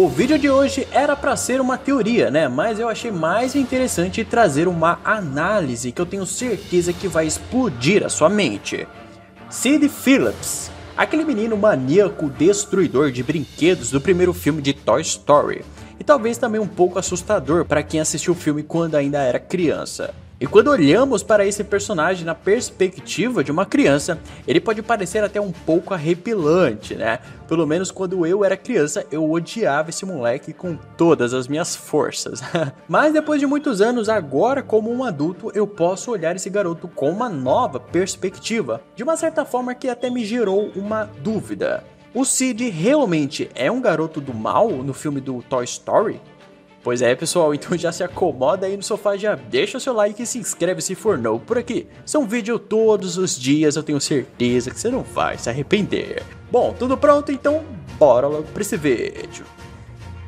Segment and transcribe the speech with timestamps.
[0.00, 2.46] O vídeo de hoje era para ser uma teoria, né?
[2.46, 8.06] Mas eu achei mais interessante trazer uma análise que eu tenho certeza que vai explodir
[8.06, 8.86] a sua mente.
[9.50, 15.64] Sid Phillips, aquele menino maníaco destruidor de brinquedos do primeiro filme de Toy Story,
[15.98, 20.14] e talvez também um pouco assustador para quem assistiu o filme quando ainda era criança.
[20.40, 25.40] E quando olhamos para esse personagem na perspectiva de uma criança, ele pode parecer até
[25.40, 27.18] um pouco arrepilante, né?
[27.48, 32.40] Pelo menos quando eu era criança, eu odiava esse moleque com todas as minhas forças.
[32.86, 37.10] Mas depois de muitos anos, agora como um adulto, eu posso olhar esse garoto com
[37.10, 41.82] uma nova perspectiva, de uma certa forma que até me gerou uma dúvida.
[42.14, 46.20] O Sid realmente é um garoto do mal no filme do Toy Story?
[46.88, 50.22] Pois é, pessoal, então já se acomoda aí no sofá, já deixa o seu like
[50.22, 51.86] e se inscreve se for novo por aqui.
[52.02, 56.22] São vídeo todos os dias, eu tenho certeza que você não vai se arrepender.
[56.50, 57.30] Bom, tudo pronto?
[57.30, 57.62] Então
[57.98, 59.44] bora logo pra esse vídeo.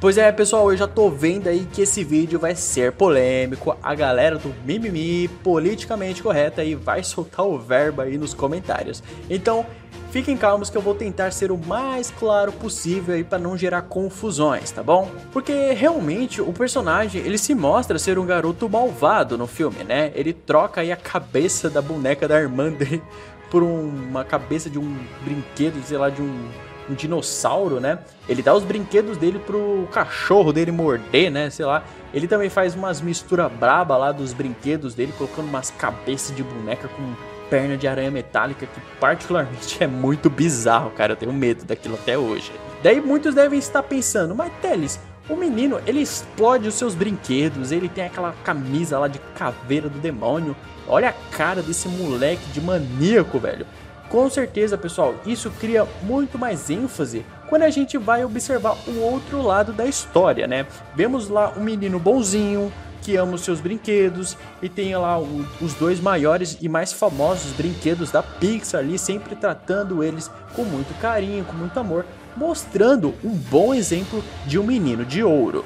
[0.00, 3.76] Pois é, pessoal, eu já tô vendo aí que esse vídeo vai ser polêmico.
[3.80, 9.00] A galera do mimimi, politicamente correta, aí vai soltar o verbo aí nos comentários.
[9.30, 9.64] Então,
[10.10, 13.82] fiquem calmos que eu vou tentar ser o mais claro possível aí para não gerar
[13.82, 15.10] confusões, tá bom?
[15.32, 20.12] Porque realmente o personagem, ele se mostra ser um garoto malvado no filme, né?
[20.14, 23.02] Ele troca aí a cabeça da boneca da irmã dele
[23.50, 26.48] por um, uma cabeça de um brinquedo, sei lá, de um
[26.90, 27.98] um dinossauro, né?
[28.28, 31.50] Ele dá os brinquedos dele pro cachorro dele morder, né?
[31.50, 31.84] Sei lá.
[32.12, 36.88] Ele também faz umas mistura braba lá dos brinquedos dele, colocando umas cabeças de boneca
[36.88, 37.14] com
[37.50, 41.12] perna de aranha metálica, que particularmente é muito bizarro, cara.
[41.12, 42.52] Eu tenho medo daquilo até hoje.
[42.82, 47.88] Daí muitos devem estar pensando, mas Teles, o menino, ele explode os seus brinquedos, ele
[47.88, 50.56] tem aquela camisa lá de caveira do demônio.
[50.86, 53.66] Olha a cara desse moleque de maníaco, velho.
[54.08, 59.42] Com certeza, pessoal, isso cria muito mais ênfase quando a gente vai observar o outro
[59.42, 60.66] lado da história, né?
[60.94, 62.72] Vemos lá um menino bonzinho
[63.08, 67.52] que ama os seus brinquedos e tem lá o, os dois maiores e mais famosos
[67.52, 72.04] brinquedos da Pixar ali, sempre tratando eles com muito carinho, com muito amor,
[72.36, 75.64] mostrando um bom exemplo de um menino de ouro.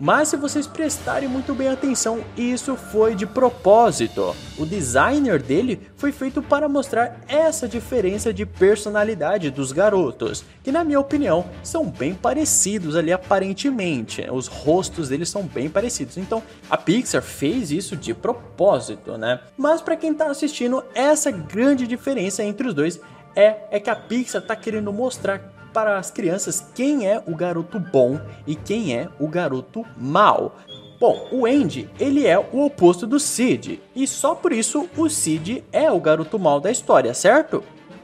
[0.00, 4.34] Mas se vocês prestarem muito bem atenção, isso foi de propósito.
[4.56, 10.84] O designer dele foi feito para mostrar essa diferença de personalidade dos garotos, que na
[10.84, 14.24] minha opinião são bem parecidos ali aparentemente.
[14.30, 16.16] Os rostos deles são bem parecidos.
[16.16, 19.40] Então a Pixar fez isso de propósito, né?
[19.56, 23.00] Mas para quem está assistindo, essa grande diferença entre os dois
[23.34, 27.78] é, é que a Pixar está querendo mostrar para as crianças quem é o garoto
[27.78, 30.56] bom e quem é o garoto mal.
[31.00, 35.64] Bom, o Andy, ele é o oposto do Sid, e só por isso o Sid
[35.70, 37.62] é o garoto mal da história, certo?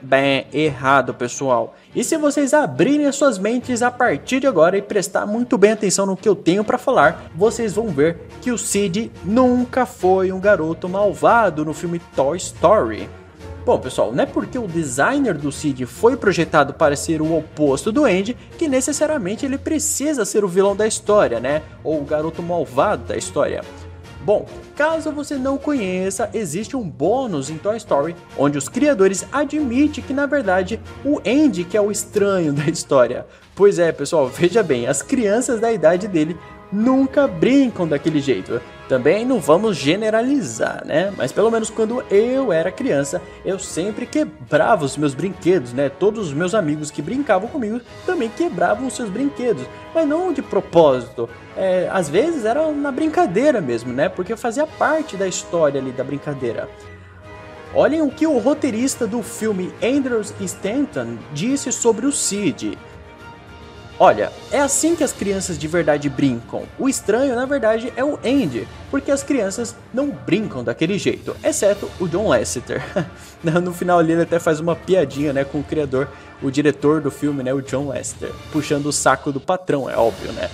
[0.00, 1.74] Bem, errado, pessoal.
[1.92, 5.72] E se vocês abrirem as suas mentes a partir de agora e prestar muito bem
[5.72, 10.30] atenção no que eu tenho para falar, vocês vão ver que o Sid nunca foi
[10.30, 13.08] um garoto malvado no filme Toy Story.
[13.66, 17.90] Bom, pessoal, não é porque o designer do Cid foi projetado para ser o oposto
[17.90, 21.62] do Andy que necessariamente ele precisa ser o vilão da história, né?
[21.82, 23.62] Ou o garoto malvado da história.
[24.22, 24.46] Bom,
[24.76, 30.14] caso você não conheça, existe um bônus em Toy Story onde os criadores admitem que
[30.14, 33.26] na verdade o Andy que é o estranho da história.
[33.56, 36.36] Pois é, pessoal, veja bem, as crianças da idade dele
[36.72, 38.60] nunca brincam daquele jeito.
[38.88, 41.12] Também não vamos generalizar, né?
[41.16, 45.88] Mas pelo menos quando eu era criança, eu sempre quebrava os meus brinquedos, né?
[45.88, 50.40] Todos os meus amigos que brincavam comigo também quebravam os seus brinquedos, mas não de
[50.40, 51.28] propósito.
[51.56, 54.08] É, às vezes era na brincadeira mesmo, né?
[54.08, 56.68] Porque fazia parte da história ali da brincadeira.
[57.74, 62.78] Olhem o que o roteirista do filme Andrew Stanton disse sobre o Cid.
[63.98, 66.64] Olha, é assim que as crianças de verdade brincam.
[66.78, 71.90] O estranho, na verdade, é o Andy, porque as crianças não brincam daquele jeito, exceto
[71.98, 72.82] o John Lasseter.
[73.42, 76.08] no final ali ele até faz uma piadinha, né, com o criador,
[76.42, 80.30] o diretor do filme, né, o John Lasseter, puxando o saco do patrão, é óbvio,
[80.32, 80.50] né?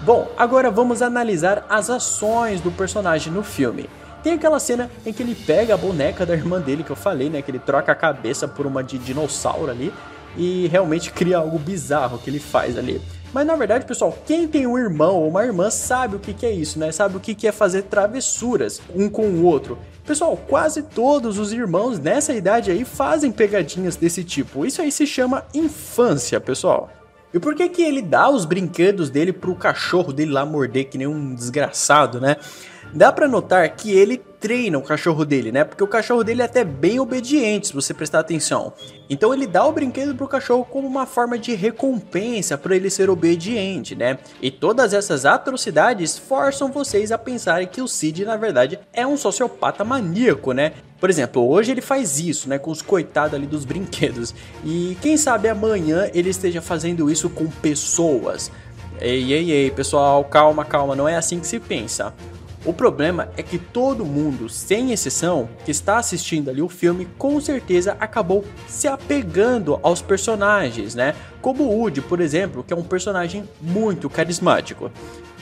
[0.00, 3.88] Bom, agora vamos analisar as ações do personagem no filme.
[4.24, 7.30] Tem aquela cena em que ele pega a boneca da irmã dele que eu falei,
[7.30, 9.92] né, que ele troca a cabeça por uma de dinossauro ali
[10.36, 13.00] e realmente cria algo bizarro que ele faz ali.
[13.32, 16.44] Mas na verdade, pessoal, quem tem um irmão ou uma irmã sabe o que, que
[16.44, 16.92] é isso, né?
[16.92, 19.78] Sabe o que, que é fazer travessuras um com o outro.
[20.04, 24.66] Pessoal, quase todos os irmãos nessa idade aí fazem pegadinhas desse tipo.
[24.66, 26.90] Isso aí se chama infância, pessoal.
[27.32, 30.98] E por que que ele dá os brinquedos dele pro cachorro dele lá morder que
[30.98, 32.36] nem um desgraçado, né?
[32.92, 35.64] Dá para notar que ele treina o cachorro dele, né?
[35.64, 38.72] Porque o cachorro dele é até bem obediente, se você prestar atenção.
[39.08, 43.08] Então ele dá o brinquedo pro cachorro como uma forma de recompensa para ele ser
[43.08, 44.18] obediente, né?
[44.42, 49.16] E todas essas atrocidades forçam vocês a pensarem que o Cid, na verdade, é um
[49.16, 50.72] sociopata maníaco, né?
[51.00, 54.34] Por exemplo, hoje ele faz isso, né, com os coitados ali dos brinquedos.
[54.64, 58.52] E quem sabe amanhã ele esteja fazendo isso com pessoas.
[59.00, 62.14] Ei, ei, ei, pessoal, calma, calma, não é assim que se pensa.
[62.64, 67.40] O problema é que todo mundo, sem exceção, que está assistindo ali o filme, com
[67.40, 71.14] certeza acabou se apegando aos personagens, né?
[71.40, 74.92] Como o Woody, por exemplo, que é um personagem muito carismático.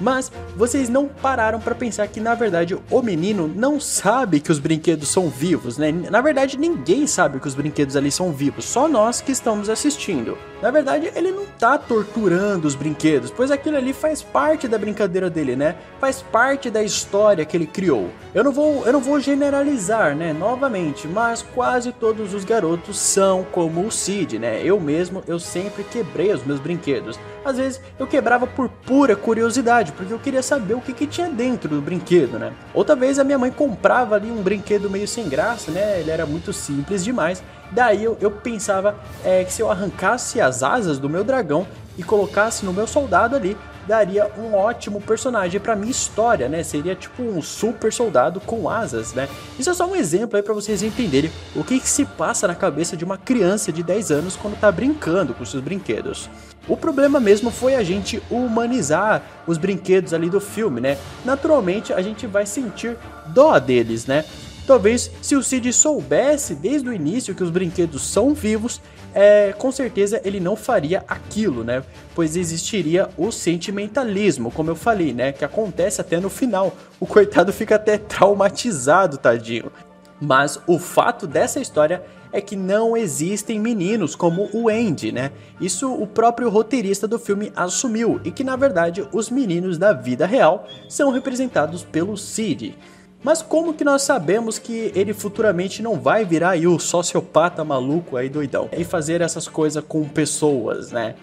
[0.00, 4.58] Mas vocês não pararam para pensar que na verdade o menino não sabe que os
[4.58, 5.92] brinquedos são vivos, né?
[5.92, 10.36] Na verdade ninguém sabe que os brinquedos ali são vivos, só nós que estamos assistindo.
[10.60, 15.30] Na verdade ele não tá torturando os brinquedos, pois aquilo ali faz parte da brincadeira
[15.30, 15.76] dele, né?
[16.00, 18.10] Faz parte da história que ele criou.
[18.34, 20.32] Eu não vou, eu não vou generalizar, né?
[20.32, 24.60] Novamente, mas quase todos os garotos são como o Cid, né?
[24.64, 27.18] Eu mesmo, eu sempre quebrei os meus brinquedos.
[27.44, 31.28] Às vezes eu quebrava por pura curiosidade, porque eu queria saber o que, que tinha
[31.28, 32.52] dentro do brinquedo, né?
[32.72, 36.00] Outra vez a minha mãe comprava ali um brinquedo meio sem graça, né?
[36.00, 37.42] Ele era muito simples demais.
[37.70, 41.66] Daí eu, eu pensava é, que se eu arrancasse as asas do meu dragão
[41.96, 46.62] e colocasse no meu soldado ali, daria um ótimo personagem para minha história, né?
[46.62, 49.28] Seria tipo um super soldado com asas, né?
[49.58, 52.54] Isso é só um exemplo aí para vocês entenderem o que, que, se passa na
[52.54, 56.28] cabeça de uma criança de 10 anos quando tá brincando com seus brinquedos.
[56.66, 60.96] O problema mesmo foi a gente humanizar os brinquedos ali do filme, né?
[61.24, 62.96] Naturalmente a gente vai sentir
[63.26, 64.24] dó deles, né?
[64.66, 68.80] Talvez se o Cid soubesse desde o início que os brinquedos são vivos,
[69.12, 71.82] é, com certeza ele não faria aquilo, né?
[72.14, 75.32] Pois existiria o sentimentalismo, como eu falei, né?
[75.32, 76.74] Que acontece até no final.
[76.98, 79.70] O coitado fica até traumatizado, tadinho.
[80.18, 82.02] Mas o fato dessa história
[82.34, 85.30] é que não existem meninos como o Andy, né?
[85.60, 90.26] Isso o próprio roteirista do filme assumiu e que na verdade os meninos da vida
[90.26, 92.76] real são representados pelo Sid.
[93.22, 98.16] Mas como que nós sabemos que ele futuramente não vai virar aí o sociopata maluco
[98.16, 101.14] aí doidão e fazer essas coisas com pessoas, né?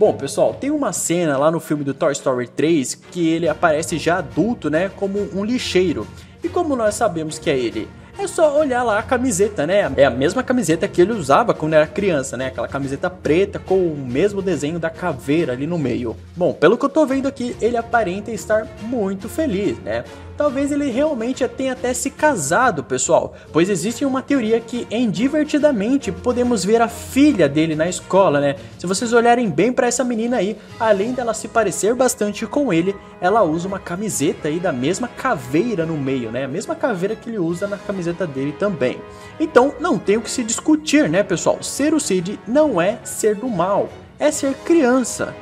[0.00, 3.98] Bom, pessoal, tem uma cena lá no filme do Toy Story 3 que ele aparece
[3.98, 6.06] já adulto, né, como um lixeiro.
[6.42, 7.88] E como nós sabemos que é ele?
[8.18, 9.92] É só olhar lá a camiseta, né?
[9.94, 12.46] É a mesma camiseta que ele usava quando era criança, né?
[12.46, 16.16] Aquela camiseta preta com o mesmo desenho da caveira ali no meio.
[16.34, 20.02] Bom, pelo que eu tô vendo aqui, ele aparenta estar muito feliz, né?
[20.36, 26.12] Talvez ele realmente tenha até se casado, pessoal, pois existe uma teoria que em Divertidamente
[26.12, 28.56] podemos ver a filha dele na escola, né?
[28.78, 32.94] Se vocês olharem bem para essa menina aí, além dela se parecer bastante com ele,
[33.18, 36.44] ela usa uma camiseta aí da mesma caveira no meio, né?
[36.44, 39.00] A mesma caveira que ele usa na camiseta dele também.
[39.38, 41.62] Então, não tem o que se discutir, né, pessoal?
[41.62, 43.88] Ser o Cid não é ser do mal,
[44.18, 45.34] é ser criança.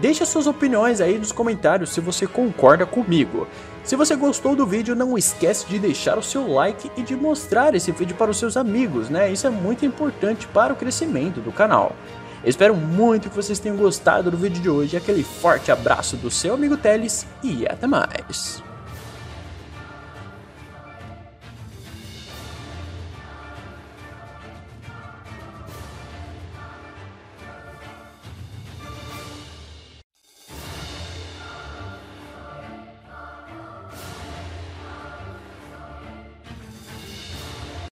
[0.00, 3.46] Deixe suas opiniões aí nos comentários se você concorda comigo.
[3.82, 7.74] Se você gostou do vídeo, não esquece de deixar o seu like e de mostrar
[7.74, 9.32] esse vídeo para os seus amigos, né?
[9.32, 11.96] Isso é muito importante para o crescimento do canal.
[12.44, 14.96] espero muito que vocês tenham gostado do vídeo de hoje.
[14.96, 18.69] Aquele forte abraço do seu amigo Teles e até mais.